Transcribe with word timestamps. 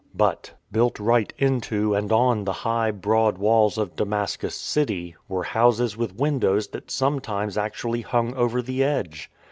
But, 0.15 0.53
built 0.71 0.99
right 0.99 1.31
into 1.37 1.93
and 1.93 2.11
on 2.11 2.43
the 2.43 2.51
high, 2.65 2.89
broad 2.89 3.37
walls 3.37 3.77
of 3.77 3.95
Damascus 3.95 4.55
city, 4.55 5.15
were 5.29 5.43
houses 5.43 5.95
with 5.95 6.15
windows 6.15 6.69
that 6.69 6.89
sometimes 6.89 7.55
actually 7.55 8.01
hung 8.01 8.33
over 8.33 8.63
the 8.63 8.83
edge. 8.83 9.29